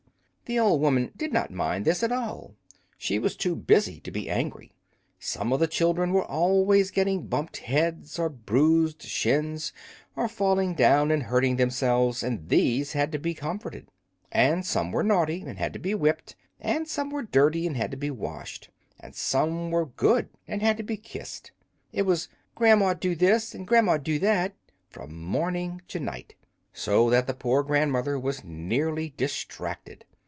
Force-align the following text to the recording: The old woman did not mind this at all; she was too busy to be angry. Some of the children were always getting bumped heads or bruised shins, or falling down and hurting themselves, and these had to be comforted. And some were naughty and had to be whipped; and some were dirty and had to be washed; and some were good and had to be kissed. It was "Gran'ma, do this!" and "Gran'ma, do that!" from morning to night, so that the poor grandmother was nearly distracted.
The 0.49 0.59
old 0.59 0.81
woman 0.81 1.13
did 1.15 1.31
not 1.31 1.49
mind 1.49 1.85
this 1.85 2.03
at 2.03 2.11
all; 2.11 2.55
she 2.97 3.17
was 3.19 3.37
too 3.37 3.55
busy 3.55 4.01
to 4.01 4.11
be 4.11 4.29
angry. 4.29 4.73
Some 5.17 5.53
of 5.53 5.61
the 5.61 5.67
children 5.67 6.11
were 6.11 6.25
always 6.25 6.91
getting 6.91 7.27
bumped 7.27 7.55
heads 7.55 8.19
or 8.19 8.27
bruised 8.27 9.01
shins, 9.01 9.71
or 10.13 10.27
falling 10.27 10.73
down 10.73 11.09
and 11.09 11.23
hurting 11.23 11.55
themselves, 11.55 12.21
and 12.21 12.49
these 12.49 12.91
had 12.91 13.13
to 13.13 13.17
be 13.17 13.33
comforted. 13.33 13.87
And 14.29 14.65
some 14.65 14.91
were 14.91 15.03
naughty 15.05 15.39
and 15.47 15.57
had 15.57 15.71
to 15.71 15.79
be 15.79 15.95
whipped; 15.95 16.35
and 16.59 16.85
some 16.85 17.11
were 17.11 17.23
dirty 17.23 17.65
and 17.65 17.77
had 17.77 17.89
to 17.91 17.95
be 17.95 18.11
washed; 18.11 18.69
and 18.99 19.15
some 19.15 19.71
were 19.71 19.85
good 19.85 20.27
and 20.49 20.61
had 20.61 20.75
to 20.75 20.83
be 20.83 20.97
kissed. 20.97 21.53
It 21.93 22.01
was 22.01 22.27
"Gran'ma, 22.55 22.95
do 22.99 23.15
this!" 23.15 23.55
and 23.55 23.65
"Gran'ma, 23.65 23.99
do 24.03 24.19
that!" 24.19 24.53
from 24.89 25.15
morning 25.15 25.81
to 25.87 26.01
night, 26.01 26.35
so 26.73 27.09
that 27.09 27.25
the 27.25 27.33
poor 27.33 27.63
grandmother 27.63 28.19
was 28.19 28.43
nearly 28.43 29.13
distracted. 29.15 30.03